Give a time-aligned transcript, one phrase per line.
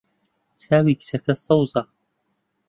[0.61, 1.81] چاوی کچەکە سەوزە.